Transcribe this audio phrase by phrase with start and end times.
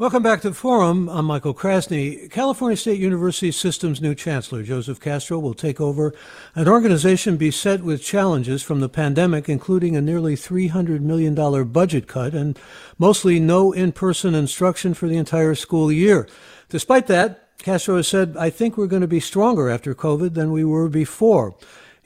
[0.00, 1.10] Welcome back to the forum.
[1.10, 2.30] I'm Michael Krasny.
[2.30, 6.14] California State University System's new chancellor, Joseph Castro, will take over
[6.54, 11.34] an organization beset with challenges from the pandemic, including a nearly $300 million
[11.70, 12.58] budget cut and
[12.96, 16.26] mostly no in person instruction for the entire school year.
[16.70, 20.50] Despite that, Castro has said, I think we're going to be stronger after COVID than
[20.50, 21.54] we were before.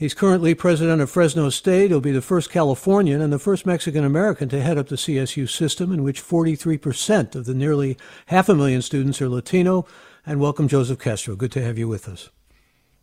[0.05, 1.89] He's currently president of Fresno State.
[1.89, 5.49] He'll be the first Californian and the first Mexican American to head up the CSU
[5.49, 7.97] system, in which 43% of the nearly
[8.27, 9.87] half a million students are Latino.
[10.27, 11.37] And welcome, Joseph Castro.
[11.37, 12.29] Good to have you with us.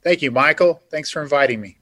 [0.03, 0.79] Thank you, Michael.
[0.91, 1.79] Thanks for inviting me.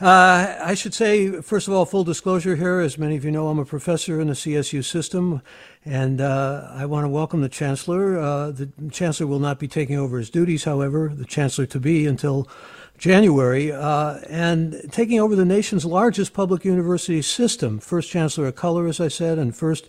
[0.00, 2.80] Uh, I should say, first of all, full disclosure here.
[2.80, 5.42] As many of you know, I'm a professor in the CSU system,
[5.84, 8.18] and uh, I want to welcome the chancellor.
[8.18, 12.04] Uh, the chancellor will not be taking over his duties, however, the chancellor to be
[12.04, 12.48] until
[12.98, 17.78] January, uh, and taking over the nation's largest public university system.
[17.78, 19.88] First chancellor of color, as I said, and first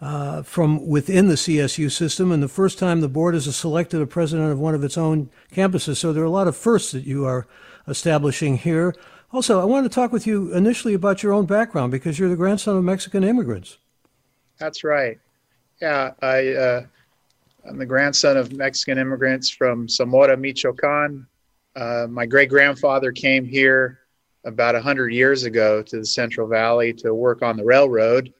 [0.00, 4.06] uh, from within the CSU system, and the first time the board has selected a
[4.06, 5.96] president of one of its own campuses.
[5.98, 7.46] So there are a lot of firsts that you are
[7.86, 8.94] establishing here.
[9.32, 12.36] Also, I want to talk with you initially about your own background because you're the
[12.36, 13.78] grandson of Mexican immigrants.
[14.58, 15.18] That's right.
[15.80, 16.82] Yeah, I, uh,
[17.68, 21.26] I'm the grandson of Mexican immigrants from Zamora, Michoacan,
[21.76, 24.00] uh, my great grandfather came here
[24.44, 28.32] about 100 years ago to the Central Valley to work on the railroad.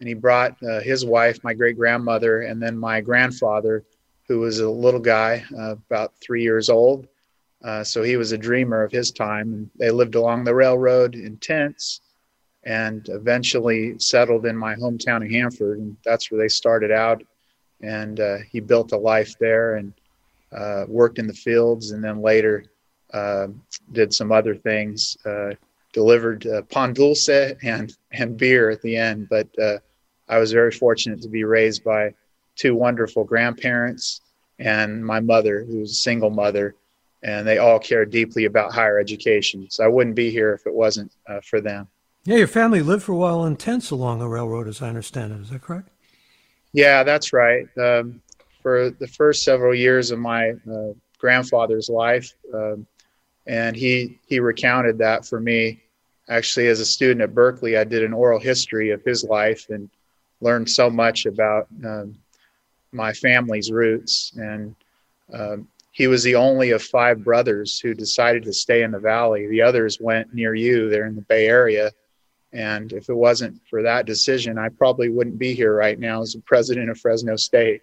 [0.00, 3.84] And he brought uh, his wife, my great grandmother, and then my grandfather,
[4.28, 7.08] who was a little guy, uh, about three years old.
[7.64, 9.52] Uh, so he was a dreamer of his time.
[9.52, 12.00] And they lived along the railroad in tents
[12.64, 15.78] and eventually settled in my hometown of Hanford.
[15.78, 17.22] And that's where they started out.
[17.82, 19.92] And uh, he built a life there and
[20.88, 22.64] worked in the fields and then later
[23.92, 25.50] did some other things, uh,
[25.92, 29.28] delivered uh, pan dulce and, and beer at the end.
[29.28, 29.78] But uh,
[30.28, 32.14] I was very fortunate to be raised by
[32.56, 34.20] two wonderful grandparents
[34.58, 36.74] and my mother, who's a single mother,
[37.22, 39.68] and they all cared deeply about higher education.
[39.70, 41.88] So I wouldn't be here if it wasn't uh, for them.
[42.24, 45.32] Yeah, your family lived for a while in tents along the railroad, as I understand
[45.32, 45.40] it.
[45.40, 45.88] Is that correct?
[46.72, 47.66] Yeah, that's right.
[47.78, 48.20] Um,
[48.62, 52.86] for the first several years of my uh, grandfather's life, um,
[53.48, 55.82] and he he recounted that for me.
[56.28, 59.88] Actually, as a student at Berkeley, I did an oral history of his life and
[60.42, 62.16] learned so much about um,
[62.92, 64.32] my family's roots.
[64.36, 64.74] And
[65.32, 69.46] um, he was the only of five brothers who decided to stay in the valley.
[69.46, 70.90] The others went near you.
[70.90, 71.92] They're in the Bay Area.
[72.52, 76.34] And if it wasn't for that decision, I probably wouldn't be here right now as
[76.34, 77.82] the president of Fresno State.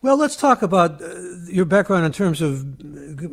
[0.00, 2.60] Well, let's talk about uh, your background in terms of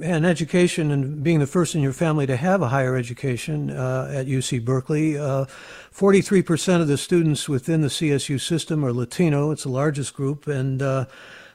[0.01, 4.11] an education and being the first in your family to have a higher education uh,
[4.11, 5.15] at UC Berkeley.
[5.15, 5.45] Uh,
[5.93, 9.51] 43% of the students within the CSU system are Latino.
[9.51, 10.47] It's the largest group.
[10.47, 11.05] And uh,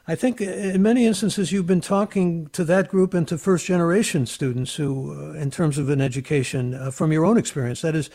[0.07, 4.27] I think in many instances you've been talking to that group and to first generation
[4.27, 8.11] students who, uh, in terms of an education, uh, from your own experience, that is,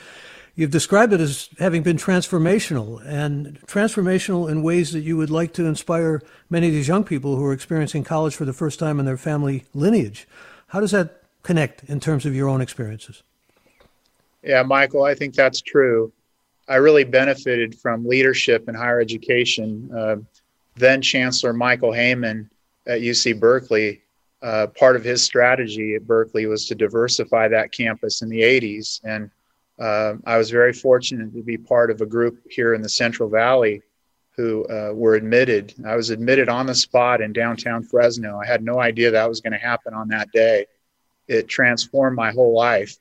[0.57, 5.51] You've described it as having been transformational and transformational in ways that you would like
[5.53, 8.97] to inspire many of these young people who are experiencing college for the first time
[8.97, 10.27] in their family lineage.
[10.67, 13.21] How does that connect in terms of your own experiences?
[14.43, 16.13] Yeah, Michael, I think that's true.
[16.69, 19.91] I really benefited from leadership in higher education.
[19.93, 20.15] Uh,
[20.75, 22.49] then Chancellor Michael Heyman
[22.87, 24.01] at UC Berkeley,
[24.41, 29.01] uh, part of his strategy at Berkeley was to diversify that campus in the 80s.
[29.03, 29.29] And
[29.79, 33.29] uh, I was very fortunate to be part of a group here in the Central
[33.29, 33.81] Valley
[34.35, 35.73] who uh, were admitted.
[35.85, 38.39] I was admitted on the spot in downtown Fresno.
[38.39, 40.65] I had no idea that was going to happen on that day.
[41.27, 42.97] It transformed my whole life.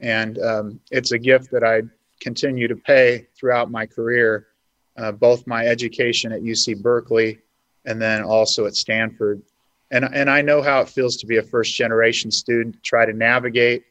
[0.00, 1.82] And um, it's a gift that I
[2.20, 4.48] continue to pay throughout my career,
[4.96, 7.38] uh, both my education at UC Berkeley
[7.86, 9.42] and then also at Stanford.
[9.90, 13.12] And, and I know how it feels to be a first generation student, try to
[13.12, 13.84] navigate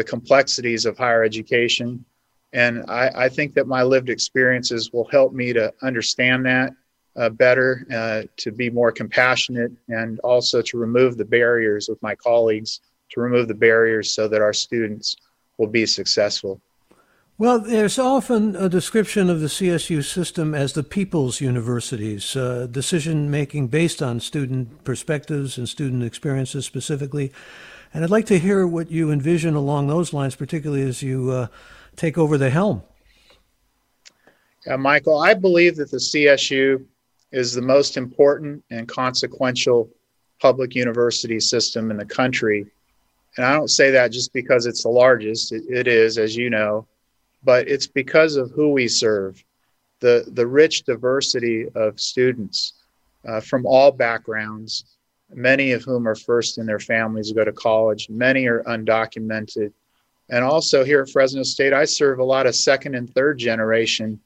[0.00, 2.02] the complexities of higher education.
[2.54, 6.72] And I, I think that my lived experiences will help me to understand that
[7.16, 12.14] uh, better, uh, to be more compassionate, and also to remove the barriers with my
[12.14, 12.80] colleagues,
[13.10, 15.16] to remove the barriers so that our students
[15.58, 16.58] will be successful.
[17.36, 23.30] Well, there's often a description of the CSU system as the people's universities, uh, decision
[23.30, 27.32] making based on student perspectives and student experiences specifically.
[27.92, 31.46] And I'd like to hear what you envision along those lines, particularly as you uh,
[31.96, 32.82] take over the helm.
[34.66, 36.84] Yeah, Michael, I believe that the CSU
[37.32, 39.88] is the most important and consequential
[40.40, 42.66] public university system in the country.
[43.36, 46.50] And I don't say that just because it's the largest, it, it is, as you
[46.50, 46.86] know
[47.42, 49.42] but it's because of who we serve,
[50.00, 52.74] the the rich diversity of students
[53.26, 54.84] uh, from all backgrounds,
[55.32, 58.08] many of whom are first in their families to go to college.
[58.08, 59.72] Many are undocumented,
[60.30, 64.20] and also here at Fresno State, I serve a lot of second and third generation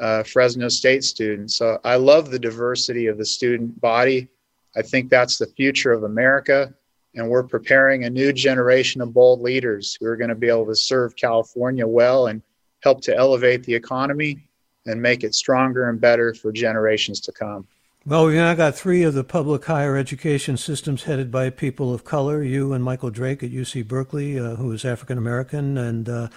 [0.00, 1.56] uh, Fresno State students.
[1.56, 4.28] So I love the diversity of the student body.
[4.74, 6.72] I think that's the future of America.
[7.14, 10.66] And we're preparing a new generation of bold leaders who are going to be able
[10.66, 12.40] to serve California well and
[12.82, 14.48] help to elevate the economy
[14.86, 17.66] and make it stronger and better for generations to come.
[18.06, 22.02] Well, we've now got three of the public higher education systems headed by people of
[22.02, 22.42] color.
[22.42, 26.28] You and Michael Drake at UC Berkeley, uh, who is African American, and uh,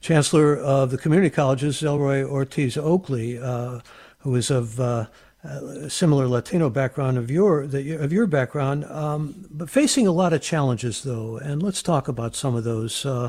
[0.00, 3.80] Chancellor of the community colleges, Eloy Ortiz Oakley, uh,
[4.20, 5.04] who is of uh,
[5.44, 10.40] a similar Latino background of your of your background, um, but facing a lot of
[10.40, 11.36] challenges though.
[11.36, 13.04] And let's talk about some of those.
[13.04, 13.28] Uh,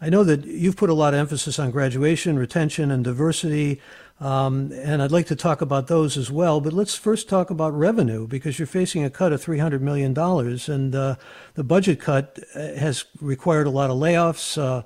[0.00, 3.80] I know that you've put a lot of emphasis on graduation, retention, and diversity,
[4.20, 6.60] um, and I'd like to talk about those as well.
[6.60, 10.16] But let's first talk about revenue because you're facing a cut of $300 million,
[10.68, 11.16] and uh,
[11.54, 14.58] the budget cut uh, has required a lot of layoffs.
[14.60, 14.82] Uh,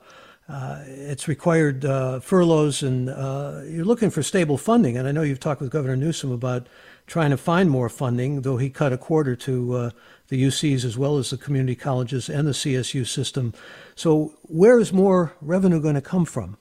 [0.48, 4.98] uh, it's required uh, furloughs, and uh, you're looking for stable funding.
[4.98, 6.66] And I know you've talked with Governor Newsom about
[7.06, 9.90] trying to find more funding, though he cut a quarter to uh,
[10.28, 13.54] the UCs as well as the community colleges and the CSU system.
[13.94, 16.58] So, where is more revenue going to come from?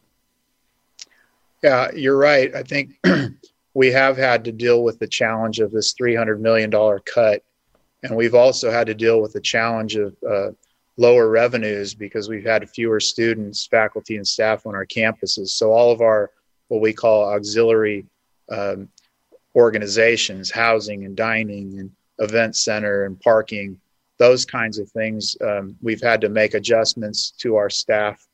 [1.63, 2.53] Yeah, you're right.
[2.55, 2.99] I think
[3.73, 6.71] we have had to deal with the challenge of this $300 million
[7.05, 7.43] cut.
[8.03, 10.51] And we've also had to deal with the challenge of uh,
[10.97, 15.49] lower revenues because we've had fewer students, faculty, and staff on our campuses.
[15.49, 16.31] So, all of our
[16.69, 18.05] what we call auxiliary
[18.49, 18.89] um,
[19.55, 23.79] organizations, housing and dining and event center and parking,
[24.17, 25.35] those kinds of things.
[25.41, 28.25] Um, we've had to make adjustments to our staff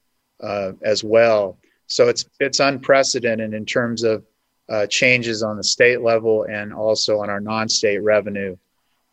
[0.42, 1.58] uh, as well.
[1.88, 4.24] So it's it's unprecedented in terms of
[4.70, 8.58] uh, changes on the state level and also on our non-state revenue.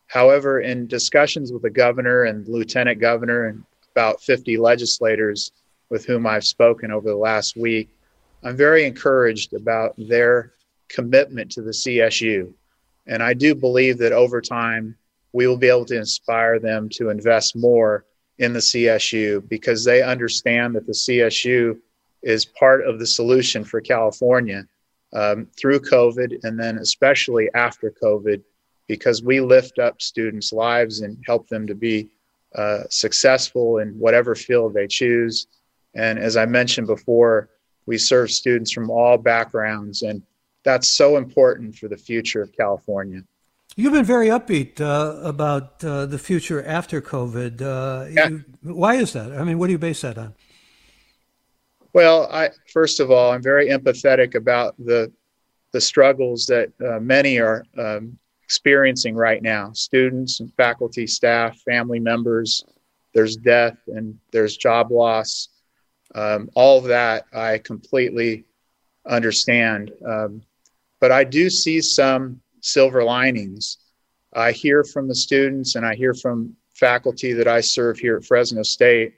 [0.07, 5.51] However, in discussions with the governor and lieutenant governor and about 50 legislators
[5.89, 7.89] with whom I've spoken over the last week,
[8.43, 10.51] I'm very encouraged about their
[10.89, 12.53] commitment to the CSU.
[13.07, 14.95] And I do believe that over time,
[15.31, 18.05] we will be able to inspire them to invest more
[18.37, 21.79] in the CSU because they understand that the CSU
[22.25, 24.67] is part of the solution for California
[25.13, 28.43] um, through COVID and then especially after COVID
[28.87, 32.09] because we lift up students' lives and help them to be
[32.55, 35.47] uh, successful in whatever field they choose.
[35.93, 37.49] And as I mentioned before,
[37.85, 40.21] we serve students from all backgrounds and
[40.63, 43.21] that's so important for the future of California.
[43.75, 47.61] You've been very upbeat uh, about uh, the future after COVID.
[47.61, 48.29] Uh, yeah.
[48.29, 49.31] you, why is that?
[49.33, 50.33] I mean, what do you base that on?
[51.95, 55.13] Well, I, first of all, I'm very empathetic about the
[55.71, 59.71] the struggles that uh, many are um, experiencing right now.
[59.71, 62.65] Students and faculty, staff, family members.
[63.13, 65.47] There's death and there's job loss.
[66.13, 68.43] Um, all of that I completely
[69.05, 69.93] understand.
[70.05, 70.41] Um,
[70.99, 73.77] but I do see some silver linings.
[74.33, 78.25] I hear from the students and I hear from faculty that I serve here at
[78.25, 79.13] Fresno State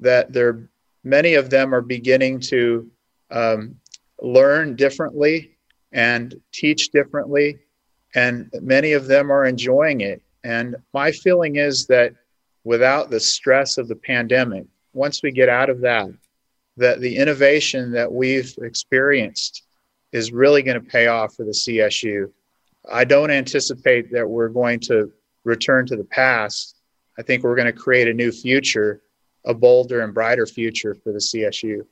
[0.00, 0.70] that there
[1.04, 2.90] many of them are beginning to
[3.30, 3.76] um,
[4.20, 5.56] learn differently
[5.92, 7.58] and teach differently,
[8.14, 10.22] and many of them are enjoying it.
[10.42, 12.14] And my feeling is that
[12.64, 16.08] without the stress of the pandemic, once we get out of that,
[16.76, 19.62] that the innovation that we've experienced
[20.12, 22.30] is really going to pay off for the CSU.
[22.90, 25.12] I don't anticipate that we're going to
[25.44, 26.76] return to the past.
[27.18, 29.02] I think we're going to create a new future,
[29.44, 31.86] a bolder and brighter future for the CSU.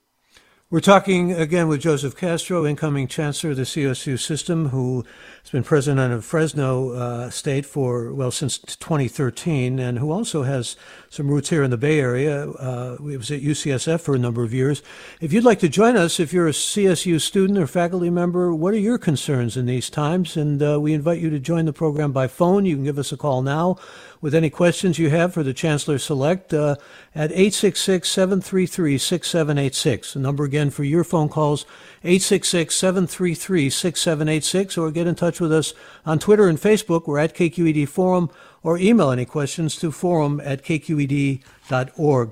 [0.70, 5.04] We're talking again with Joseph Castro, incoming chancellor of the CSU system, who
[5.42, 10.76] has been president of Fresno uh, State for, well, since 2013, and who also has
[11.10, 12.48] some roots here in the Bay Area.
[12.50, 14.82] Uh, he was at UCSF for a number of years.
[15.20, 18.72] If you'd like to join us, if you're a CSU student or faculty member, what
[18.72, 20.36] are your concerns in these times?
[20.36, 22.64] And uh, we invite you to join the program by phone.
[22.64, 23.78] You can give us a call now
[24.22, 26.76] with any questions you have for the Chancellor Select uh,
[27.14, 30.14] at 866 733 6786.
[30.14, 31.66] The number again for your phone calls,
[32.04, 35.74] 866 733 6786, or get in touch with us
[36.04, 37.06] on Twitter and Facebook.
[37.06, 38.30] We're at KQED Forum,
[38.62, 42.30] or email any questions to forum at kqed.org.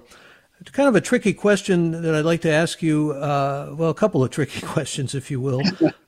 [0.61, 3.13] It's kind of a tricky question that I'd like to ask you.
[3.13, 5.63] Uh, well, a couple of tricky questions, if you will.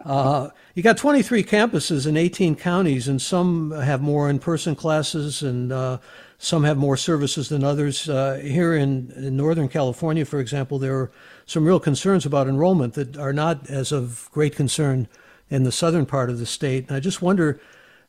[0.04, 5.72] Uh, you got 23 campuses in 18 counties, and some have more in-person classes, and
[5.72, 5.98] uh,
[6.36, 8.10] some have more services than others.
[8.10, 11.10] Uh, here in, in, Northern California, for example, there are
[11.46, 15.08] some real concerns about enrollment that are not as of great concern
[15.52, 16.88] in the southern part of the state.
[16.88, 17.60] And I just wonder,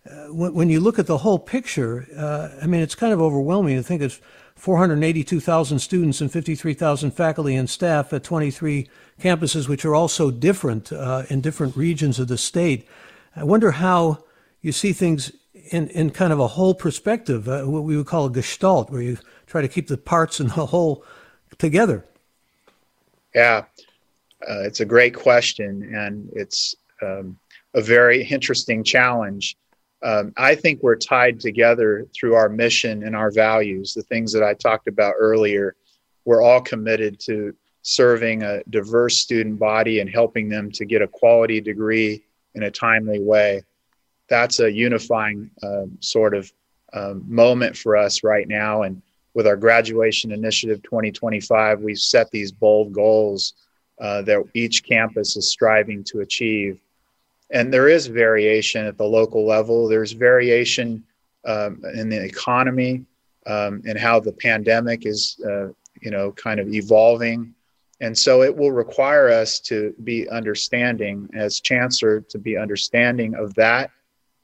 [0.09, 3.21] uh, when, when, you look at the whole picture, uh, I mean, it's kind of
[3.21, 4.21] overwhelming to think it's
[4.55, 8.87] 482,000 students and 53,000 faculty and staff at 23
[9.19, 12.87] campuses, which are also different uh, in different regions of the state.
[13.35, 14.23] I wonder how
[14.61, 15.33] you see things
[15.71, 19.01] in, in kind of a whole perspective, uh, what we would call a gestalt, where
[19.01, 21.03] you try to keep the parts and the whole
[21.57, 22.05] together.
[23.35, 23.65] Yeah,
[24.49, 27.37] uh, it's a great question, and it's um,
[27.73, 29.57] a very interesting challenge
[30.03, 34.43] um, I think we're tied together through our mission and our values, the things that
[34.43, 35.75] I talked about earlier.
[36.25, 41.07] We're all committed to serving a diverse student body and helping them to get a
[41.07, 43.63] quality degree in a timely way.
[44.27, 46.51] That's a unifying um, sort of
[46.91, 48.83] um, moment for us right now.
[48.83, 49.01] And
[49.33, 53.53] with our graduation initiative 2025, we've set these bold goals
[54.01, 56.79] uh, that each campus is striving to achieve
[57.53, 59.87] and there is variation at the local level.
[59.87, 61.03] There's variation
[61.45, 63.05] um, in the economy
[63.45, 65.67] um, and how the pandemic is, uh,
[66.01, 67.53] you know, kind of evolving.
[68.01, 73.53] And so it will require us to be understanding, as chancellor, to be understanding of
[73.53, 73.91] that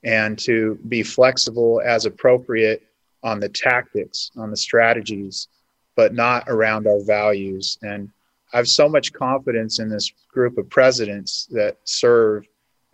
[0.03, 2.83] and to be flexible as appropriate
[3.23, 5.47] on the tactics, on the strategies,
[5.95, 7.77] but not around our values.
[7.81, 8.09] And
[8.53, 12.45] I have so much confidence in this group of presidents that serve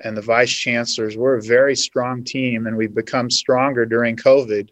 [0.01, 1.17] and the vice chancellors.
[1.17, 4.69] We're a very strong team, and we've become stronger during COVID.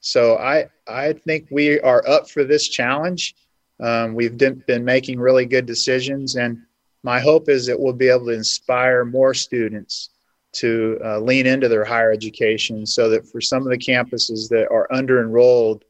[0.00, 3.34] So I I think we are up for this challenge.
[3.80, 6.58] Um, we've been making really good decisions, and
[7.02, 10.10] my hope is that we'll be able to inspire more students
[10.52, 14.68] to uh, lean into their higher education, so that for some of the campuses that
[14.70, 15.84] are under enrolled,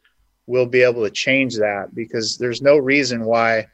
[0.46, 3.66] we'll be able to change that because there's no reason why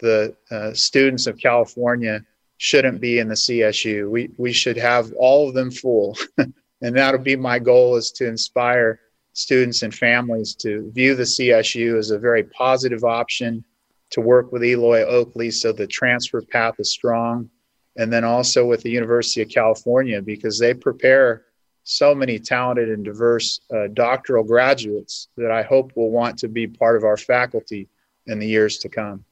[0.00, 2.24] the uh, students of California
[2.60, 4.10] shouldn't be in the CSU.
[4.10, 8.28] We we should have all of them full, and that'll be my goal is to
[8.28, 9.00] inspire
[9.32, 13.64] students and families to view the CSU as a very positive option
[14.10, 17.48] to work with Eloy Oakley so the transfer path is strong,
[17.96, 21.46] and then also with the University of California because they prepare
[21.84, 26.66] so many talented and diverse uh, doctoral graduates that I hope will want to be
[26.66, 27.88] part of our faculty
[28.26, 29.24] in the years to come.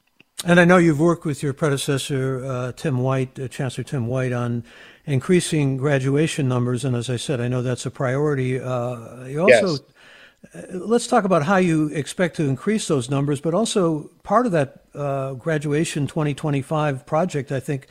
[0.45, 4.33] And I know you've worked with your predecessor, uh, Tim White, uh, Chancellor Tim White,
[4.33, 4.62] on
[5.04, 6.85] increasing graduation numbers.
[6.85, 8.61] And as I said, I know that's a priority.
[8.61, 9.80] Uh, you also, yes.
[10.54, 14.52] Uh, let's talk about how you expect to increase those numbers, but also part of
[14.52, 17.88] that uh, graduation 2025 project, I think,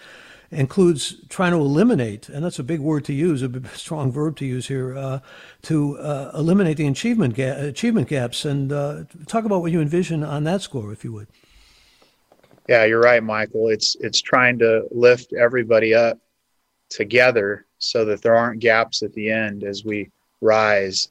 [0.50, 4.46] includes trying to eliminate, and that's a big word to use, a strong verb to
[4.46, 5.20] use here, uh,
[5.64, 5.98] to
[6.34, 8.46] eliminate the achievement, ga- achievement gaps.
[8.46, 8.70] And
[9.28, 11.28] talk about what you envision on that score, if you would.
[12.68, 13.70] Yeah, you're right, Michael.
[13.70, 16.20] It's it's trying to lift everybody up
[16.90, 20.10] together so that there aren't gaps at the end as we
[20.42, 21.10] rise,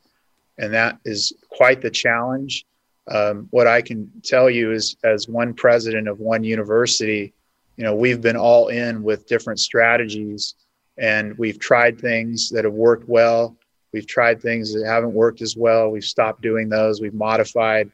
[0.58, 2.66] and that is quite the challenge.
[3.08, 7.32] Um, what I can tell you is, as one president of one university,
[7.76, 10.56] you know, we've been all in with different strategies,
[10.98, 13.56] and we've tried things that have worked well.
[13.92, 15.90] We've tried things that haven't worked as well.
[15.90, 17.00] We've stopped doing those.
[17.00, 17.90] We've modified.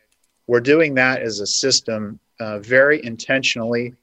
[0.49, 3.95] We're doing that as a system uh, very intentionally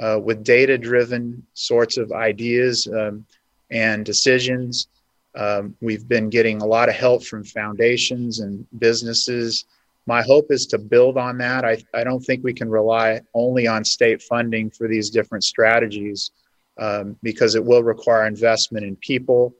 [0.00, 3.24] uh, with data driven sorts of ideas um,
[3.70, 4.88] and decisions.
[5.36, 9.64] Um, we've been getting a lot of help from foundations and businesses.
[10.06, 11.64] My hope is to build on that.
[11.64, 16.30] I, I don't think we can rely only on state funding for these different strategies
[16.78, 19.54] um, because it will require investment in people,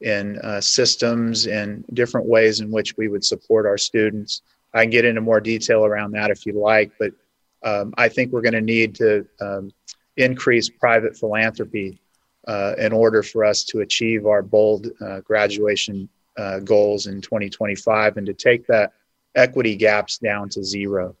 [0.00, 4.42] in uh, systems, in different ways in which we would support our students.
[4.72, 7.12] I can get into more detail around that if you like, but
[7.62, 9.72] um, I think we're going to need to um,
[10.16, 12.00] increase private philanthropy
[12.46, 18.16] uh, in order for us to achieve our bold uh, graduation uh, goals in 2025
[18.16, 18.92] and to take that
[19.34, 21.14] equity gaps down to zero.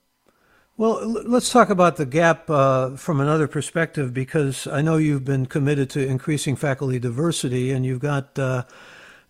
[0.76, 5.46] Well, let's talk about the gap uh, from another perspective because I know you've been
[5.46, 8.62] committed to increasing faculty diversity and you've got uh,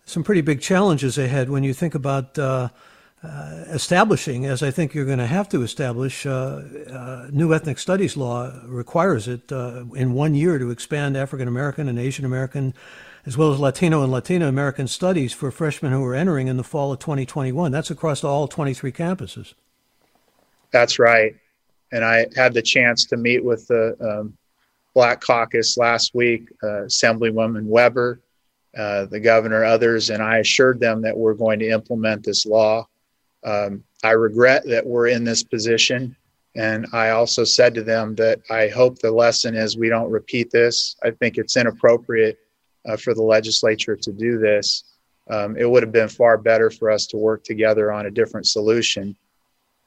[0.05, 2.37] some pretty big challenges ahead when you think about
[3.23, 7.53] uh, uh establishing, as I think you're going to have to establish, uh, uh, new
[7.53, 12.73] ethnic studies law requires it in one year to expand African American and Asian American
[13.25, 16.63] as well as Latino and Latina American studies for freshmen who are entering in the
[16.63, 17.71] fall of 2021.
[17.71, 19.53] That's across all 23 campuses.
[20.71, 21.35] That's right.
[21.91, 24.37] And I had the chance to meet with the um,
[24.95, 28.19] Black Caucus last week, uh, Assemblywoman Weber,
[28.75, 32.87] uh, the governor, others, and I assured them that we're going to implement this law.
[33.43, 36.15] Um, I regret that we're in this position.
[36.55, 40.51] And I also said to them that I hope the lesson is we don't repeat
[40.51, 40.95] this.
[41.03, 42.39] I think it's inappropriate
[42.87, 44.83] uh, for the legislature to do this.
[45.29, 48.47] Um, it would have been far better for us to work together on a different
[48.47, 49.15] solution.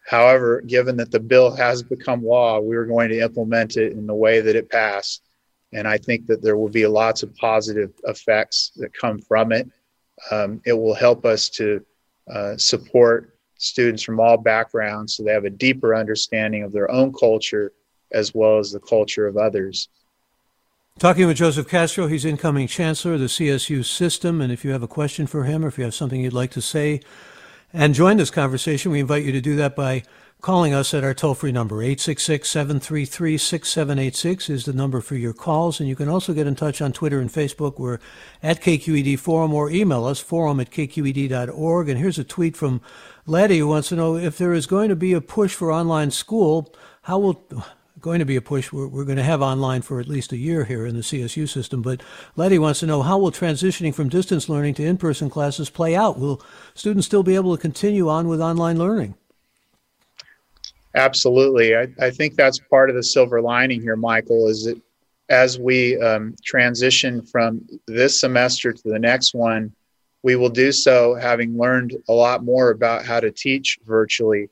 [0.07, 4.07] However, given that the bill has become law, we are going to implement it in
[4.07, 5.23] the way that it passed.
[5.73, 9.69] And I think that there will be lots of positive effects that come from it.
[10.31, 11.85] Um, it will help us to
[12.33, 13.32] uh, support
[13.62, 17.73] students from all backgrounds so they have a deeper understanding of their own culture
[18.12, 19.88] as well as the culture of others.
[20.99, 24.40] Talking with Joseph Castro, he's incoming chancellor of the CSU system.
[24.40, 26.50] And if you have a question for him or if you have something you'd like
[26.50, 27.00] to say
[27.73, 30.02] and join this conversation, we invite you to do that by
[30.42, 31.83] calling us at our toll free number.
[31.83, 35.81] 866 733 6786 is the number for your calls.
[35.81, 37.78] And you can also get in touch on Twitter and Facebook.
[37.78, 38.00] We're
[38.42, 41.88] at KQED Forum or email us, forum at kqed.org.
[41.88, 42.83] And here's a tweet from
[43.26, 46.75] Who wants to know if there is going to be a push for online school,
[47.02, 47.45] how will
[48.02, 48.73] going to be a push.
[48.73, 51.49] We're, we're going to have online for at least a year here in the CSU
[51.49, 51.81] system.
[51.81, 52.02] But
[52.37, 56.19] Letty wants to know how will transitioning from distance learning to in-person classes play out?
[56.19, 56.43] Will
[56.75, 59.14] students still be able to continue on with online learning?
[60.95, 61.75] Absolutely.
[61.75, 64.79] I, I think that's part of the silver lining here, Michael, is that
[65.31, 69.73] as we um, transition from this semester to the next one,
[70.23, 74.49] we will do so having learned a lot more about how to teach virtually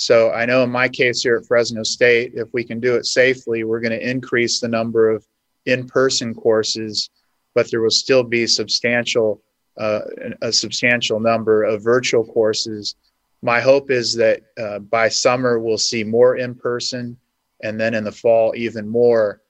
[0.00, 3.04] so I know in my case here at Fresno State, if we can do it
[3.04, 5.26] safely, we're going to increase the number of
[5.66, 7.10] in-person courses,
[7.54, 9.42] but there will still be substantial
[9.78, 10.00] uh,
[10.40, 12.96] a substantial number of virtual courses.
[13.42, 17.18] My hope is that uh, by summer we'll see more in person,
[17.62, 19.42] and then in the fall even more.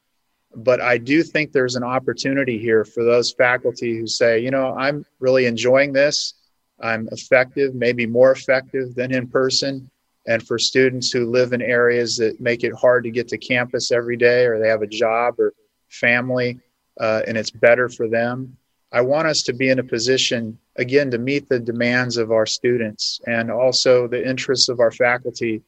[0.55, 4.75] But I do think there's an opportunity here for those faculty who say, you know,
[4.77, 6.35] I'm really enjoying this.
[6.81, 9.91] I'm effective, maybe more effective than in person.
[10.27, 13.91] And for students who live in areas that make it hard to get to campus
[13.91, 15.55] every day or they have a job or
[15.89, 16.59] family
[17.01, 18.57] uh, and it's better for them
[18.93, 22.47] i want us to be in a position again to meet the demands of our
[22.47, 25.63] students and also the interests of our faculty.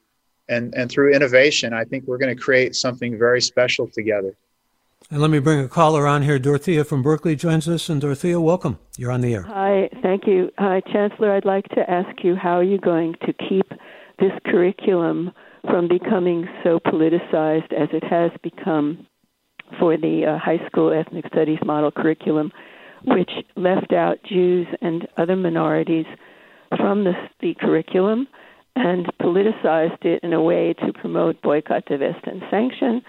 [0.48, 4.36] And and through innovation i think we're going to create something very special together
[5.10, 6.38] and let me bring a caller on here.
[6.38, 7.88] Dorothea from Berkeley joins us.
[7.88, 8.78] And Dorothea, welcome.
[8.96, 9.42] You're on the air.
[9.42, 10.50] Hi, thank you.
[10.58, 11.32] Hi, Chancellor.
[11.32, 13.68] I'd like to ask you how are you going to keep
[14.18, 19.06] this curriculum from becoming so politicized as it has become
[19.78, 22.50] for the uh, high school ethnic studies model curriculum,
[23.04, 26.06] which left out Jews and other minorities
[26.76, 28.26] from the, the curriculum
[28.74, 33.02] and politicized it in a way to promote boycott, divest, and sanction,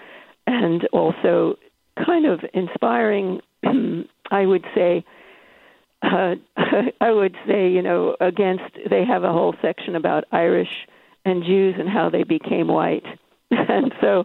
[0.46, 1.56] and also
[1.96, 3.40] kind of inspiring,
[4.30, 5.04] I would say,
[6.02, 6.34] uh,
[7.00, 10.86] I would say, you know, against, they have a whole section about Irish
[11.24, 13.04] and Jews and how they became white.
[13.50, 14.24] and so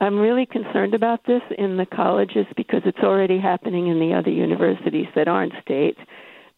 [0.00, 4.30] I'm really concerned about this in the colleges because it's already happening in the other
[4.30, 5.98] universities that aren't state,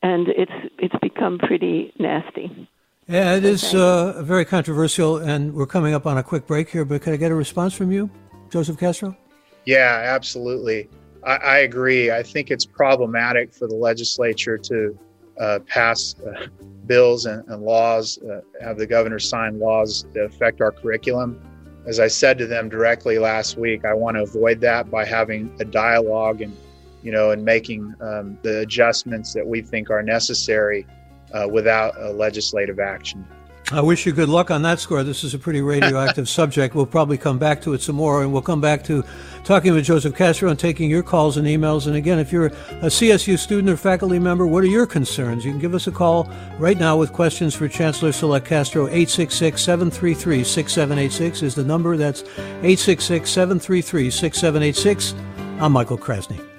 [0.03, 2.69] and it's it's become pretty nasty.
[3.09, 6.85] Yeah, it is uh, very controversial, and we're coming up on a quick break here.
[6.85, 8.11] But could I get a response from you,
[8.49, 9.17] Joseph Castro?
[9.65, 10.89] Yeah, absolutely.
[11.25, 12.11] I, I agree.
[12.11, 14.99] I think it's problematic for the legislature to
[15.41, 16.47] uh, pass uh,
[16.87, 21.41] bills and, and laws, uh, have the governor sign laws that affect our curriculum.
[21.87, 25.55] As I said to them directly last week, I want to avoid that by having
[25.59, 26.57] a dialogue and,
[27.03, 30.87] you know, and making um, the adjustments that we think are necessary
[31.33, 33.27] uh, without legislative action.
[33.73, 35.03] I wish you good luck on that score.
[35.03, 36.75] This is a pretty radioactive subject.
[36.75, 39.03] We'll probably come back to it some more, and we'll come back to
[39.45, 41.87] talking with Joseph Castro and taking your calls and emails.
[41.87, 45.47] And again, if you're a CSU student or faculty member, what are your concerns?
[45.47, 48.89] You can give us a call right now with questions for Chancellor Select Castro.
[48.89, 51.97] 866 733 6786 is the number.
[51.97, 55.15] That's 866 733 6786.
[55.61, 56.52] I'm Michael Krasny.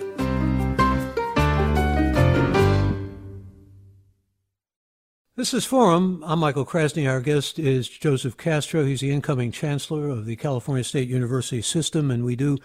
[5.35, 6.23] This is Forum.
[6.27, 7.09] I'm Michael Krasny.
[7.09, 8.85] Our guest is Joseph Castro.
[8.85, 12.59] He's the incoming chancellor of the California State University System, and we do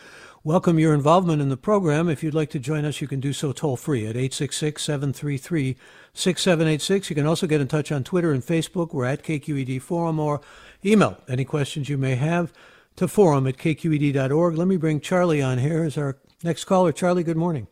[0.44, 2.10] welcome your involvement in the program.
[2.10, 5.78] If you'd like to join us, you can do so toll free at 866 733
[6.12, 7.08] 6786.
[7.08, 8.92] You can also get in touch on Twitter and Facebook.
[8.92, 10.42] We're at KQED Forum or
[10.84, 12.52] email any questions you may have
[12.96, 14.58] to forum at kqed.org.
[14.58, 16.92] Let me bring Charlie on here as our next caller.
[16.92, 17.66] Charlie, good morning.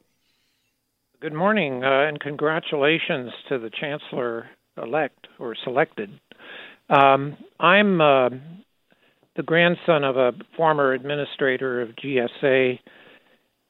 [1.20, 4.48] Good morning, uh, and congratulations to the chancellor
[4.82, 6.10] elect or selected.
[6.88, 8.28] Um, I'm uh,
[9.36, 12.78] the grandson of a former administrator of GSA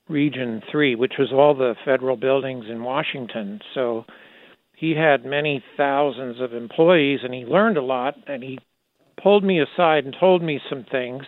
[0.08, 3.60] Region 3, which was all the federal buildings in Washington.
[3.74, 4.04] So
[4.76, 8.58] he had many thousands of employees and he learned a lot and he
[9.20, 11.24] pulled me aside and told me some things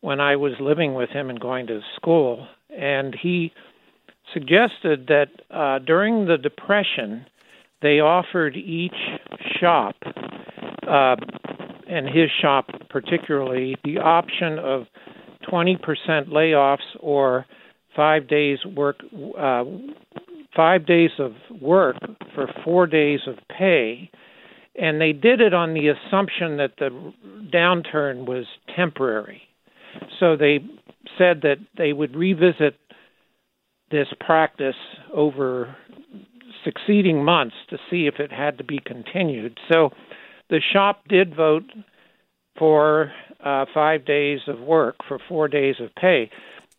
[0.00, 2.48] when I was living with him and going to school.
[2.70, 3.52] And he
[4.32, 7.26] suggested that uh, during the Depression,
[7.82, 8.96] they offered each
[9.60, 9.96] shop,
[10.86, 11.16] uh,
[11.88, 14.84] and his shop particularly, the option of
[15.50, 15.78] 20%
[16.28, 17.46] layoffs or
[17.96, 19.00] five days work,
[19.38, 19.64] uh,
[20.54, 21.96] five days of work
[22.34, 24.10] for four days of pay.
[24.76, 27.12] And they did it on the assumption that the
[27.52, 29.42] downturn was temporary.
[30.18, 30.60] So they
[31.18, 32.76] said that they would revisit
[33.90, 34.76] this practice
[35.12, 35.74] over
[36.64, 39.58] succeeding months to see if it had to be continued.
[39.70, 39.90] So
[40.48, 41.64] the shop did vote
[42.58, 43.12] for
[43.44, 46.30] uh, five days of work for four days of pay.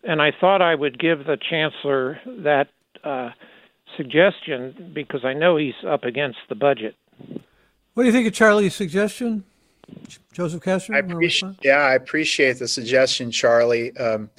[0.04, 2.68] And I thought I would give the chancellor that
[3.04, 3.30] uh,
[3.98, 6.96] suggestion because I know he's up against the budget.
[7.94, 9.44] What do you think of Charlie's suggestion?
[10.34, 10.96] Joseph Castro?
[10.96, 13.96] I appreciate, yeah, I appreciate the suggestion, Charlie.
[13.98, 14.30] Um,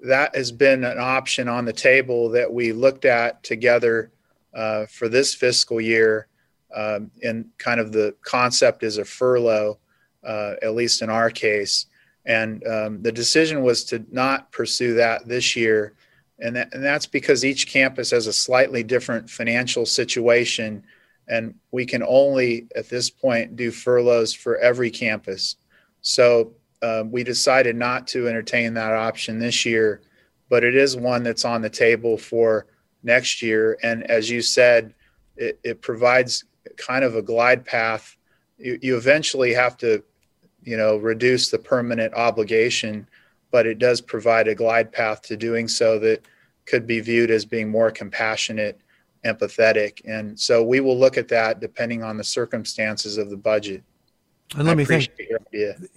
[0.00, 4.10] that has been an option on the table that we looked at together
[4.54, 6.28] uh, for this fiscal year.
[6.74, 9.78] Um, and kind of the concept is a furlough,
[10.24, 11.86] uh, at least in our case.
[12.26, 15.94] And um, the decision was to not pursue that this year.
[16.40, 20.82] And, that, and that's because each campus has a slightly different financial situation.
[21.28, 25.56] And we can only, at this point, do furloughs for every campus.
[26.00, 30.00] So uh, we decided not to entertain that option this year,
[30.48, 32.66] but it is one that's on the table for
[33.04, 33.78] next year.
[33.82, 34.94] And as you said,
[35.36, 36.44] it, it provides
[36.76, 38.16] kind of a glide path.
[38.58, 40.02] You, you eventually have to,
[40.62, 43.06] you know, reduce the permanent obligation,
[43.50, 46.24] but it does provide a glide path to doing so that
[46.66, 48.80] could be viewed as being more compassionate,
[49.24, 50.00] empathetic.
[50.06, 53.82] And so we will look at that depending on the circumstances of the budget.
[54.56, 55.10] And let I me thank.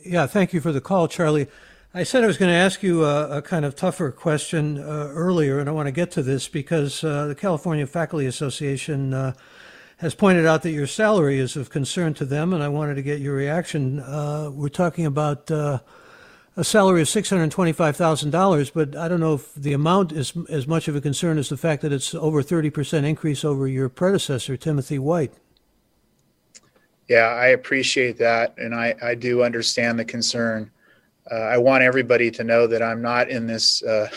[0.03, 1.47] Yeah, thank you for the call, Charlie.
[1.93, 5.09] I said I was going to ask you a, a kind of tougher question uh,
[5.13, 9.33] earlier, and I want to get to this because uh, the California Faculty Association uh,
[9.97, 13.01] has pointed out that your salary is of concern to them, and I wanted to
[13.01, 14.01] get your reaction.
[14.01, 15.79] Uh, we're talking about uh,
[16.57, 20.95] a salary of $625,000, but I don't know if the amount is as much of
[20.95, 25.33] a concern as the fact that it's over 30% increase over your predecessor, Timothy White.
[27.07, 30.69] Yeah, I appreciate that, and I, I do understand the concern
[31.31, 34.09] uh, I want everybody to know that I'm not in this, uh,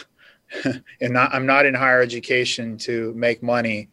[1.00, 3.88] and not I'm not in higher education to make money.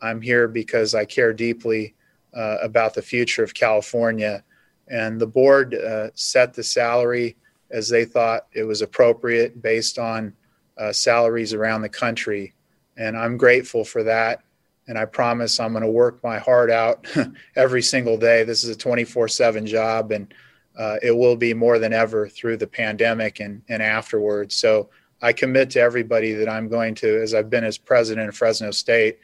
[0.00, 1.94] I'm here because I care deeply
[2.34, 4.42] uh, about the future of California,
[4.88, 7.36] and the board uh, set the salary
[7.70, 10.34] as they thought it was appropriate based on
[10.78, 12.54] uh, salaries around the country,
[12.96, 14.42] and I'm grateful for that.
[14.88, 17.06] And I promise I'm going to work my heart out
[17.56, 18.42] every single day.
[18.42, 20.32] This is a 24/7 job, and
[20.78, 24.54] uh, it will be more than ever through the pandemic and, and afterwards.
[24.56, 24.88] So
[25.20, 28.70] I commit to everybody that I'm going to, as I've been as president of Fresno
[28.70, 29.18] State,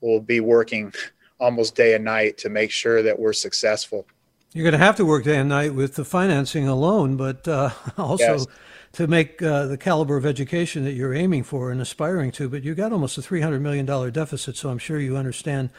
[0.00, 0.92] will be working
[1.40, 4.06] almost day and night to make sure that we're successful.
[4.52, 7.70] You're going to have to work day and night with the financing alone, but uh,
[7.98, 8.46] also yes.
[8.92, 12.48] to make uh, the caliber of education that you're aiming for and aspiring to.
[12.48, 15.70] But you got almost a $300 million deficit, so I'm sure you understand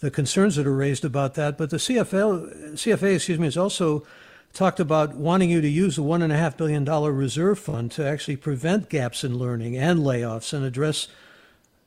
[0.00, 1.56] the concerns that are raised about that.
[1.56, 4.04] But the CFL, CFA, excuse me, is also
[4.52, 9.22] talked about wanting you to use the $1.5 billion reserve fund to actually prevent gaps
[9.22, 11.08] in learning and layoffs and address,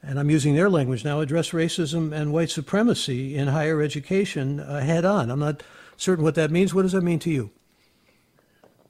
[0.04, 4.82] and I'm using their language now, address racism and white supremacy in higher education uh,
[4.82, 5.32] head on.
[5.32, 5.64] I'm not
[5.98, 6.74] certain what that means.
[6.74, 7.52] What does that mean to you?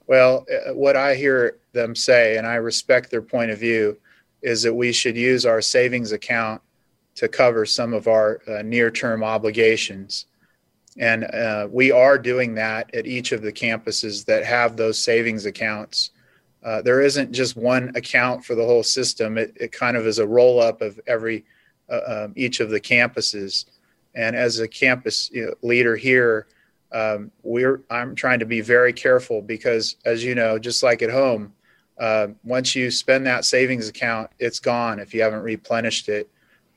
[0.08, 3.98] Well, uh, what I hear them say, and I respect their point of view,
[4.42, 6.62] is that we should use our savings account
[7.16, 10.26] to cover some of our uh, near term obligations.
[10.98, 15.46] And uh, we are doing that at each of the campuses that have those savings
[15.46, 16.12] accounts.
[16.64, 19.38] Uh, there isn't just one account for the whole system.
[19.38, 21.46] It, it kind of is a roll up of every
[21.90, 23.66] uh, um, each of the campuses.
[24.16, 26.48] And as a campus you know, leader here,
[26.92, 31.12] um, we're I'm trying to be very careful because, as you know, just like at
[31.12, 31.54] home,
[32.00, 36.30] uh, once you spend that savings account, it's gone if you haven't replenished it.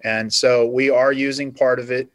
[0.03, 2.09] And so we are using part of it.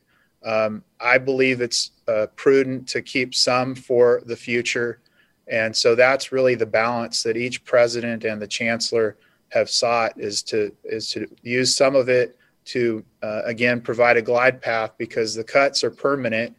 [0.47, 5.01] Um, I believe it's uh, prudent to keep some for the future.
[5.49, 9.17] And so that's really the balance that each president and the chancellor
[9.49, 14.21] have sought is to is to use some of it to uh, again provide a
[14.21, 16.55] glide path because the cuts are permanent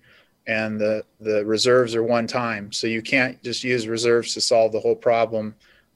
[0.47, 2.71] and the the reserves are one time.
[2.73, 5.55] So you can't just use reserves to solve the whole problem,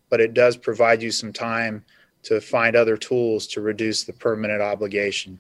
[0.09, 1.85] but it does provide you some time
[2.25, 5.39] to find other tools to reduce the permanent obligation.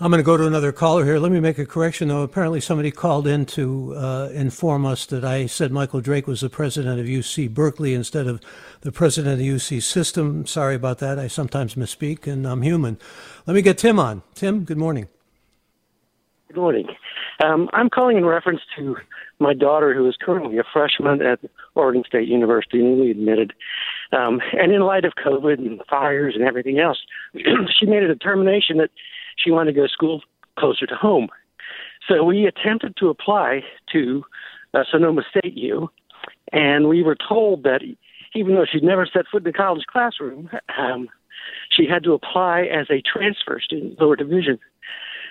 [0.00, 1.18] I'm going to go to another caller here.
[1.18, 2.22] Let me make a correction, though.
[2.22, 6.48] Apparently, somebody called in to uh, inform us that I said Michael Drake was the
[6.48, 8.40] president of UC Berkeley instead of
[8.82, 10.46] the president of the UC system.
[10.46, 11.18] Sorry about that.
[11.18, 12.96] I sometimes misspeak, and I'm human.
[13.44, 14.22] Let me get Tim on.
[14.36, 15.08] Tim, good morning.
[16.46, 16.86] Good morning.
[17.44, 18.96] Um, I'm calling in reference to
[19.40, 21.40] my daughter, who is currently a freshman at
[21.74, 23.52] Oregon State University, newly admitted.
[24.12, 26.98] Um, and in light of COVID and fires and everything else,
[27.34, 28.90] she made a determination that
[29.38, 30.22] she wanted to go to school
[30.58, 31.28] closer to home.
[32.06, 34.24] So we attempted to apply to
[34.74, 35.90] uh, Sonoma State U,
[36.52, 37.80] and we were told that
[38.34, 41.08] even though she'd never set foot in a college classroom, um,
[41.70, 44.58] she had to apply as a transfer student, lower division,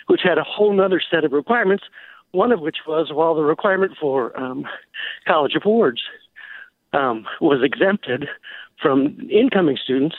[0.07, 1.83] which had a whole other set of requirements.
[2.31, 4.65] One of which was while the requirement for um,
[5.25, 6.01] college awards
[6.93, 8.27] um, was exempted
[8.81, 10.15] from incoming students,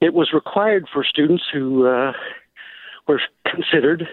[0.00, 2.12] it was required for students who uh,
[3.06, 4.08] were considered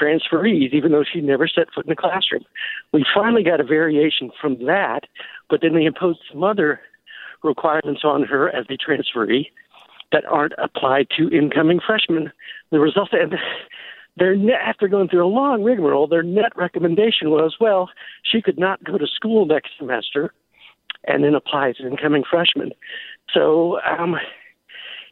[0.00, 2.44] transferees, even though she never set foot in a classroom.
[2.92, 5.00] We finally got a variation from that,
[5.50, 6.80] but then they imposed some other
[7.42, 9.46] requirements on her as a transferee
[10.12, 12.32] that aren't applied to incoming freshmen.
[12.70, 13.34] The result, and
[14.16, 17.90] their net, after going through a long rigmarole, their net recommendation was, well,
[18.22, 20.32] she could not go to school next semester
[21.04, 22.72] and then apply as an incoming freshman.
[23.32, 24.16] So um,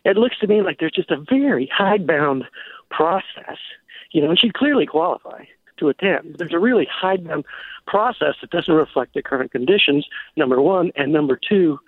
[0.05, 2.45] it looks to me like there's just a very hidebound
[2.90, 3.59] process,
[4.12, 5.44] you know, and she'd clearly qualify
[5.79, 6.37] to attend.
[6.38, 7.44] There's a really hidebound
[7.87, 10.92] process that doesn't reflect the current conditions, number one.
[10.96, 11.79] And number two,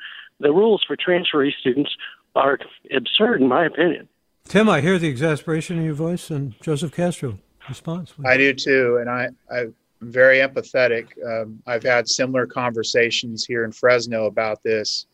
[0.41, 1.95] the rules for transferee students
[2.35, 2.59] are
[2.95, 4.09] absurd, in my opinion.
[4.45, 7.39] Tim, I hear the exasperation in your voice, and Joseph Castro
[7.69, 8.13] response.
[8.27, 11.07] I do too, and I, I'm very empathetic.
[11.25, 15.07] Um, I've had similar conversations here in Fresno about this,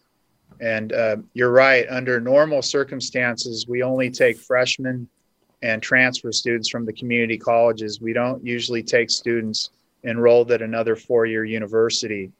[0.60, 1.86] and uh, you're right.
[1.90, 5.08] Under normal circumstances, we only take freshmen
[5.62, 8.00] and transfer students from the community colleges.
[8.00, 9.70] We don't usually take students
[10.04, 12.30] enrolled at another four-year university.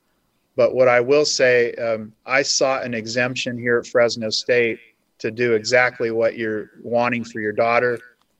[0.57, 4.78] But what I will say, um, I sought an exemption here at Fresno State
[5.18, 7.98] to do exactly what you're wanting for your daughter.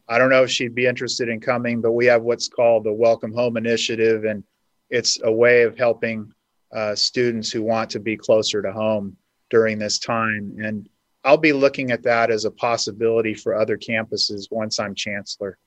[0.09, 2.93] I don't know if she'd be interested in coming, but we have what's called the
[2.93, 4.43] Welcome Home Initiative, and
[4.91, 6.33] it's a way of helping
[6.73, 9.17] uh, students who want to be closer to home
[9.51, 10.57] during this time.
[10.63, 10.89] And
[11.29, 15.59] I'll be looking at that as a possibility for other campuses once I'm chancellor.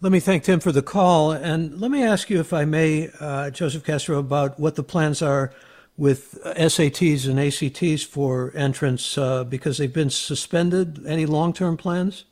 [0.00, 1.32] Let me thank Tim for the call.
[1.32, 5.20] And let me ask you, if I may, uh, Joseph Castro, about what the plans
[5.20, 5.52] are
[5.98, 11.06] with SATs and ACTs for entrance uh, because they've been suspended.
[11.06, 12.24] Any long term plans?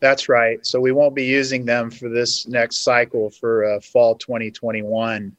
[0.00, 0.64] That's right.
[0.64, 5.36] So we won't be using them for this next cycle for uh, fall 2021.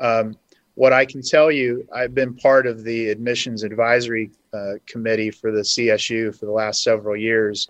[0.00, 0.38] Um,
[0.74, 5.50] what I can tell you, I've been part of the admissions advisory uh, committee for
[5.50, 7.68] the CSU for the last several years.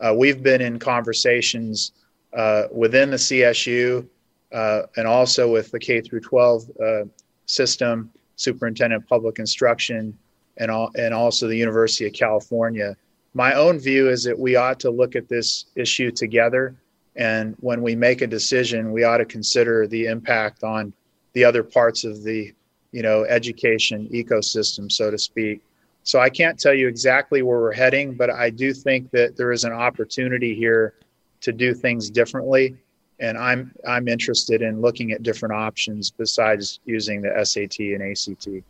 [0.00, 1.92] Uh, we've been in conversations
[2.36, 4.06] uh, within the CSU
[4.52, 7.04] uh, and also with the K through 12 uh,
[7.46, 10.16] system, superintendent of public instruction,
[10.58, 12.96] and, all, and also the University of California.
[13.34, 16.76] My own view is that we ought to look at this issue together.
[17.16, 20.92] And when we make a decision, we ought to consider the impact on
[21.32, 22.52] the other parts of the
[22.92, 25.60] you know education ecosystem so to speak.
[26.04, 29.52] So i can't tell you exactly where we're heading but i do think that there
[29.52, 30.94] is an opportunity here
[31.40, 32.76] to do things differently.
[33.20, 38.64] And i'm i'm interested in looking at different options besides using the sat and act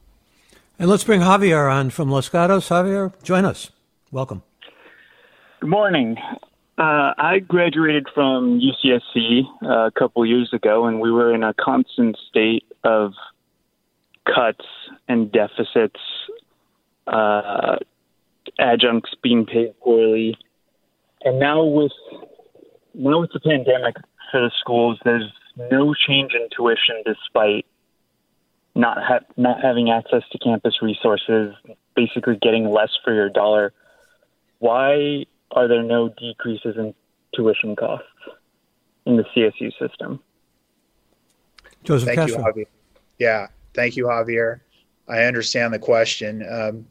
[0.78, 2.68] and let's bring javier on from los gatos.
[2.68, 3.70] Javier join us.
[4.10, 4.42] Welcome.
[5.60, 6.16] Good morning
[6.78, 11.52] uh, I graduated from UCSC uh, a couple years ago, and we were in a
[11.54, 13.12] constant state of
[14.24, 14.64] cuts
[15.08, 16.00] and deficits,
[17.06, 17.76] uh,
[18.58, 20.38] adjuncts being paid poorly,
[21.24, 21.92] and now with
[22.94, 23.96] now with the pandemic
[24.30, 25.30] for the schools, there's
[25.70, 27.66] no change in tuition despite
[28.74, 31.54] not ha- not having access to campus resources,
[31.94, 33.72] basically getting less for your dollar.
[34.58, 36.94] Why are there no decreases in
[37.34, 38.06] tuition costs
[39.06, 40.20] in the CSU system?
[41.84, 42.38] Joseph Thank Castro.
[42.38, 42.66] you, Javier.
[43.18, 44.60] Yeah, thank you, Javier.
[45.08, 46.46] I understand the question.
[46.48, 46.86] Um,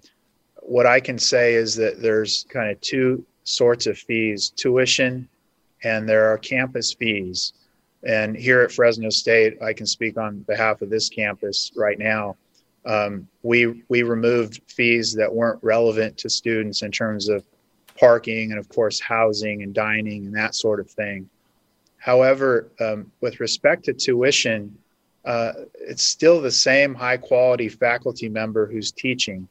[0.58, 5.28] what I can say is that there's kind of two sorts of fees tuition
[5.84, 7.54] and there are campus fees.
[8.04, 12.38] And here at Fresno State, I can speak on behalf of this campus right now.
[12.86, 17.44] Um, we we removed fees that weren't relevant to students in terms of
[18.02, 21.30] parking and, of course, housing and dining and that sort of thing.
[21.98, 24.76] However, um, with respect to tuition,
[25.24, 29.48] uh, it's still the same high quality faculty member who's teaching,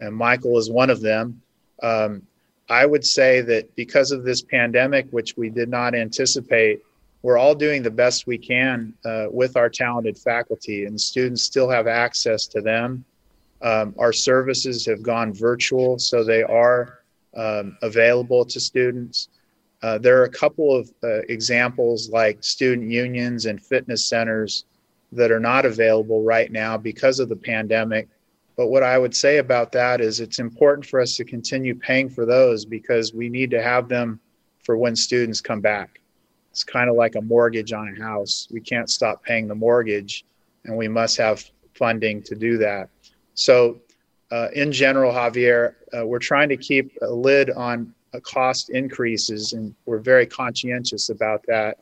[0.00, 1.42] and Michael is one of them.
[1.82, 2.22] Um,
[2.70, 6.80] I would say that because of this pandemic, which we did not anticipate,
[7.20, 11.68] we're all doing the best we can uh, with our talented faculty, and students still
[11.68, 13.04] have access to them.
[13.60, 17.01] Um, our services have gone virtual, so they are
[17.36, 19.28] um, available to students.
[19.82, 24.64] Uh, there are a couple of uh, examples like student unions and fitness centers
[25.10, 28.08] that are not available right now because of the pandemic.
[28.56, 32.08] But what I would say about that is it's important for us to continue paying
[32.08, 34.20] for those because we need to have them
[34.62, 36.00] for when students come back.
[36.50, 38.46] It's kind of like a mortgage on a house.
[38.50, 40.24] We can't stop paying the mortgage,
[40.64, 42.90] and we must have funding to do that.
[43.34, 43.80] So,
[44.32, 49.52] uh, in general, Javier, uh, we're trying to keep a lid on uh, cost increases,
[49.52, 51.78] and we're very conscientious about that.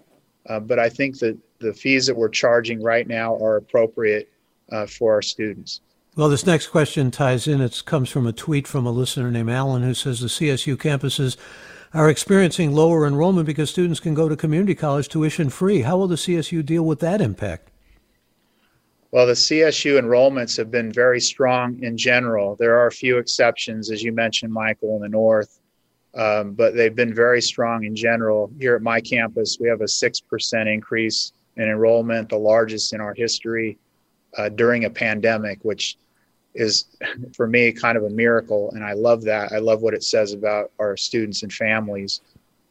[0.48, 4.32] Uh, but I think that the fees that we're charging right now are appropriate
[4.72, 5.80] uh, for our students.
[6.16, 7.60] Well, this next question ties in.
[7.60, 11.36] It comes from a tweet from a listener named Alan who says the CSU campuses
[11.94, 15.82] are experiencing lower enrollment because students can go to community college tuition free.
[15.82, 17.70] How will the CSU deal with that impact?
[19.12, 22.54] Well, the CSU enrollments have been very strong in general.
[22.54, 25.58] There are a few exceptions, as you mentioned, Michael, in the north,
[26.14, 28.52] um, but they've been very strong in general.
[28.60, 33.12] Here at my campus, we have a 6% increase in enrollment, the largest in our
[33.12, 33.78] history
[34.38, 35.96] uh, during a pandemic, which
[36.54, 36.84] is
[37.36, 38.70] for me kind of a miracle.
[38.76, 39.50] And I love that.
[39.50, 42.20] I love what it says about our students and families.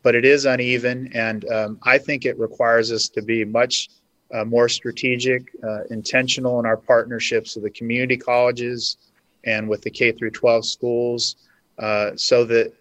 [0.03, 1.11] But it is uneven.
[1.13, 3.89] And um, I think it requires us to be much
[4.33, 8.97] uh, more strategic, uh, intentional in our partnerships with the community colleges
[9.45, 11.35] and with the K through 12 schools
[11.77, 12.73] uh, so that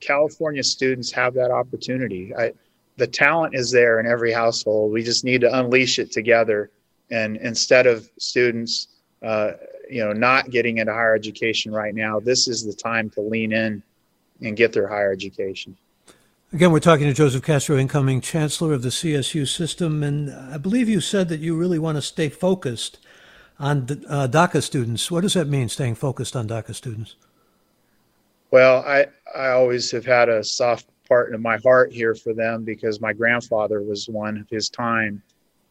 [0.00, 2.34] California students have that opportunity.
[2.34, 2.52] I,
[2.96, 4.92] the talent is there in every household.
[4.92, 6.70] We just need to unleash it together.
[7.10, 8.88] And instead of students,
[9.22, 9.52] uh,
[9.88, 13.52] you know, not getting into higher education right now, this is the time to lean
[13.52, 13.82] in
[14.42, 15.76] and get their higher education.
[16.52, 20.88] Again, we're talking to Joseph Castro, incoming chancellor of the CSU system, and I believe
[20.88, 22.98] you said that you really want to stay focused
[23.58, 25.10] on uh, DACA students.
[25.10, 27.16] What does that mean, staying focused on DACA students?
[28.52, 32.62] Well, I I always have had a soft part in my heart here for them
[32.62, 35.20] because my grandfather was one of his time,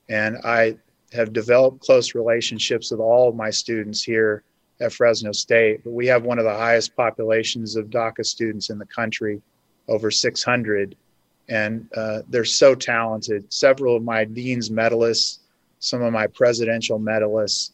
[0.10, 0.78] and I
[1.14, 4.44] have developed close relationships with all of my students here
[4.82, 5.86] at Fresno State.
[5.86, 9.42] But we have one of the highest populations of DACA students in the country,
[9.88, 10.96] over 600,
[11.50, 13.52] and uh, they're so talented.
[13.54, 15.40] Several of my dean's medalists,
[15.80, 17.72] some of my presidential medalists,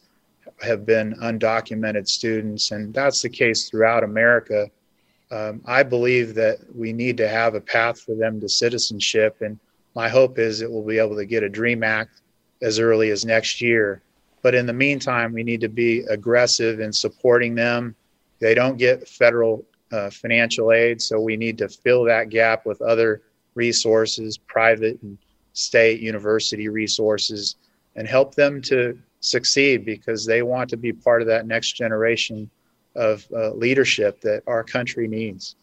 [0.60, 4.70] have been undocumented students, and that's the case throughout America.
[5.30, 9.58] Um, I believe that we need to have a path for them to citizenship, and
[9.94, 12.20] my hope is that we'll be able to get a DREAM Act
[12.60, 14.02] as early as next year.
[14.42, 17.94] But in the meantime, we need to be aggressive in supporting them.
[18.40, 22.80] They don't get federal uh, financial aid, so we need to fill that gap with
[22.82, 23.22] other
[23.54, 25.18] resources, private and
[25.52, 27.56] state university resources,
[27.96, 32.50] and help them to succeed because they want to be part of that next generation
[32.94, 35.56] of uh, leadership that our country needs.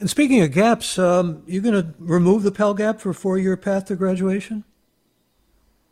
[0.00, 3.86] And speaking of gaps, um, you're going to remove the Pell Gap for four-year path
[3.86, 4.64] to graduation?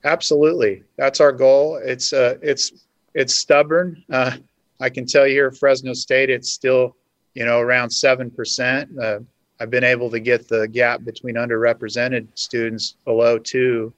[0.05, 1.81] Absolutely, that's our goal.
[1.83, 2.73] It's uh, it's
[3.15, 4.05] it's stubborn.
[4.09, 4.37] Uh,
[4.79, 6.95] I can tell you here at Fresno State, it's still
[7.37, 8.91] you know around seven percent.
[8.99, 9.21] Uh,
[9.61, 13.93] I've been able to get the gap between underrepresented students below two,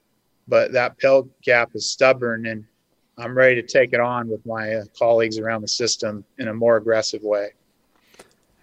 [0.47, 2.65] but that Pell Gap is stubborn, and
[3.17, 6.53] I'm ready to take it on with my uh, colleagues around the system in a
[6.53, 7.53] more aggressive way.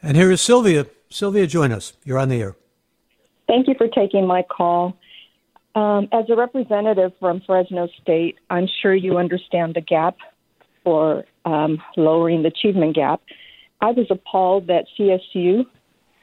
[0.03, 0.87] And here is Sylvia.
[1.09, 1.95] Sylvia, join us.
[2.05, 2.57] You're on the air.
[3.47, 4.97] Thank you for taking my call.
[5.75, 10.17] Um, as a representative from Fresno State, I'm sure you understand the gap
[10.85, 13.21] for um, lowering the achievement gap.
[13.81, 15.67] I was appalled that CSU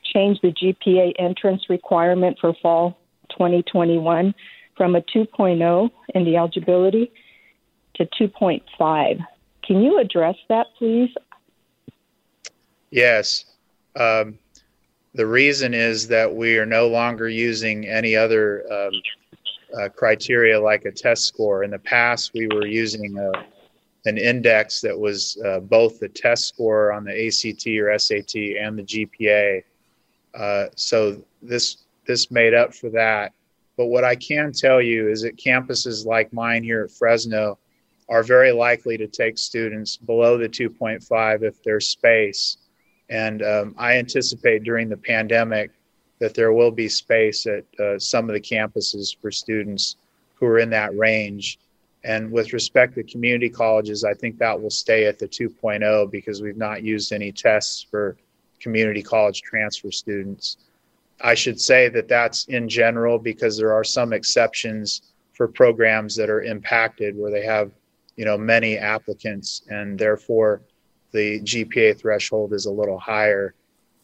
[0.04, 2.97] changed the GPA entrance requirement for fall
[3.32, 4.34] 2021
[4.76, 7.12] from a 2.0 in the eligibility
[7.95, 9.20] to 2.5.
[9.64, 11.10] Can you address that, please?
[12.91, 13.45] Yes.
[13.95, 14.38] Um,
[15.14, 18.91] the reason is that we are no longer using any other um,
[19.80, 21.64] uh, criteria like a test score.
[21.64, 23.32] In the past, we were using a,
[24.06, 28.78] an index that was uh, both the test score on the ACT or SAT and
[28.78, 29.64] the GPA.
[30.34, 33.34] Uh, so this this made up for that.
[33.78, 37.58] But what I can tell you is that campuses like mine here at Fresno
[38.10, 42.58] are very likely to take students below the 2.5 if there's space.
[43.10, 45.72] And um, I anticipate during the pandemic
[46.20, 49.95] that there will be space at uh, some of the campuses for students
[50.36, 51.58] who are in that range.
[52.04, 56.41] And with respect to community colleges, I think that will stay at the 2.0 because
[56.41, 58.18] we've not used any tests for
[58.60, 60.58] community college transfer students.
[61.22, 66.30] I should say that that's in general because there are some exceptions for programs that
[66.30, 67.72] are impacted where they have,
[68.18, 70.62] you know, many applicants and therefore
[71.12, 73.54] the GPA threshold is a little higher.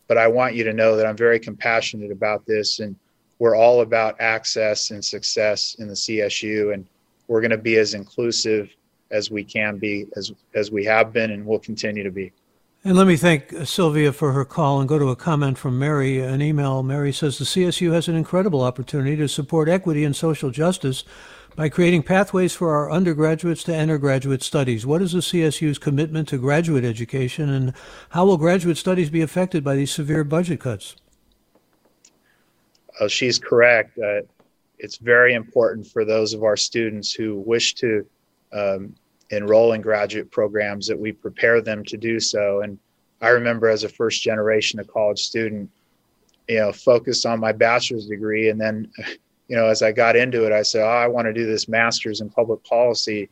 [0.07, 2.95] But I want you to know that I'm very compassionate about this and
[3.39, 6.85] we're all about access and success in the CSU and
[7.29, 8.75] we're going to be as inclusive
[9.11, 12.33] as we can be as as we have been and will continue to be.
[12.83, 16.19] And let me thank Sylvia for her call and go to a comment from Mary,
[16.21, 16.81] an email.
[16.81, 21.03] Mary says the CSU has an incredible opportunity to support equity and social justice
[21.57, 24.85] by creating pathways for our undergraduates to enter graduate studies.
[24.85, 27.73] What is the CSU's commitment to graduate education and
[28.11, 30.95] how will graduate studies be affected by these severe budget cuts?
[33.01, 33.97] Uh, she's correct.
[33.99, 34.21] Uh,
[34.79, 38.05] it's very important for those of our students who wish to
[38.53, 38.95] um,
[39.29, 42.61] enroll in graduate programs that we prepare them to do so.
[42.61, 42.79] And
[43.21, 45.69] I remember as a first generation college student,
[46.47, 48.49] you know, focused on my bachelor's degree.
[48.49, 48.91] And then,
[49.47, 51.67] you know, as I got into it, I said, oh, I want to do this
[51.67, 53.29] master's in public policy.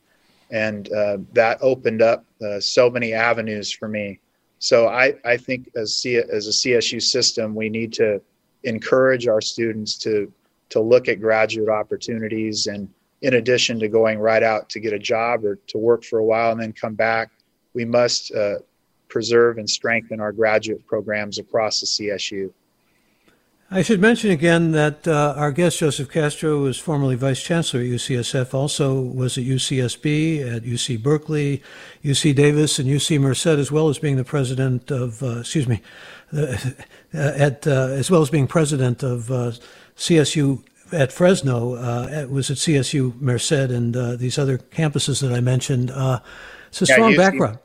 [0.50, 4.20] And uh, that opened up uh, so many avenues for me.
[4.60, 8.20] So I, I think as, C, as a CSU system, we need to
[8.64, 10.32] encourage our students to,
[10.70, 12.88] to look at graduate opportunities and
[13.22, 16.24] in addition to going right out to get a job or to work for a
[16.24, 17.30] while and then come back,
[17.74, 18.56] we must uh,
[19.08, 22.52] preserve and strengthen our graduate programs across the CSU.
[23.70, 27.86] I should mention again that uh, our guest, Joseph Castro, was formerly vice chancellor at
[27.86, 31.62] UCSF, also was at UCSB, at UC Berkeley,
[32.02, 35.82] UC Davis, and UC Merced, as well as being the president of, uh, excuse me,
[37.12, 39.52] at, uh, as well as being president of uh,
[39.98, 45.32] CSU at Fresno, uh, it was at CSU Merced and uh, these other campuses that
[45.32, 45.90] I mentioned.
[45.90, 46.20] Uh,
[46.68, 47.58] it's a yeah, strong UC, background.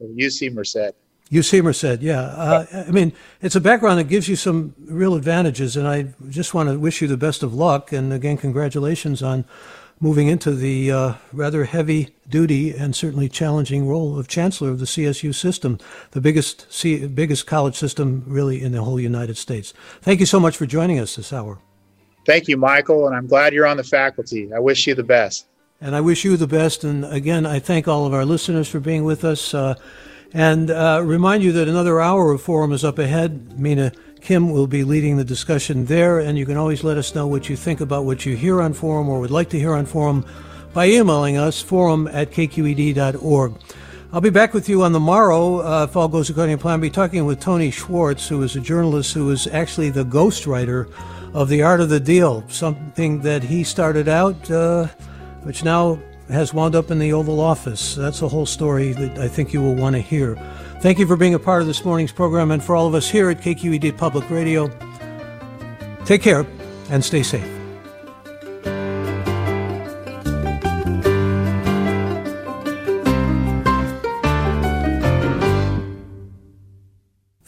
[0.00, 0.94] UC Merced.
[1.30, 2.20] UC Merced, yeah.
[2.20, 6.54] Uh, I mean, it's a background that gives you some real advantages, and I just
[6.54, 7.92] want to wish you the best of luck.
[7.92, 9.44] And again, congratulations on
[10.00, 14.84] moving into the uh, rather heavy duty and certainly challenging role of chancellor of the
[14.86, 15.78] CSU system,
[16.10, 19.72] the biggest C- biggest college system really in the whole United States.
[20.02, 21.58] Thank you so much for joining us this hour.
[22.24, 24.52] Thank you, Michael, and I'm glad you're on the faculty.
[24.52, 25.46] I wish you the best.
[25.80, 26.84] And I wish you the best.
[26.84, 29.52] And again, I thank all of our listeners for being with us.
[29.52, 29.74] Uh,
[30.32, 33.58] and uh, remind you that another hour of Forum is up ahead.
[33.58, 36.18] Mina Kim will be leading the discussion there.
[36.18, 38.72] And you can always let us know what you think about what you hear on
[38.72, 40.24] Forum or would like to hear on Forum
[40.72, 43.54] by emailing us, forum at kqed.org.
[44.12, 46.74] I'll be back with you on the morrow, uh, if all goes according to plan.
[46.74, 50.88] I'll be talking with Tony Schwartz, who is a journalist who is actually the ghostwriter
[51.34, 54.86] of The Art of the Deal, something that he started out, uh,
[55.42, 57.96] which now has wound up in the Oval Office.
[57.96, 60.36] That's a whole story that I think you will want to hear.
[60.80, 63.10] Thank you for being a part of this morning's program, and for all of us
[63.10, 64.70] here at KQED Public Radio,
[66.04, 66.46] take care
[66.88, 67.53] and stay safe.